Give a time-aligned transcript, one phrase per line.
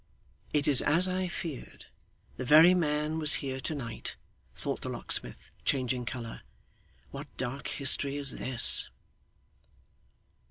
[0.51, 1.85] 'It is as I feared.
[2.35, 4.15] The very man was here to night,'
[4.55, 6.41] thought the locksmith, changing colour.
[7.11, 8.89] 'What dark history is this!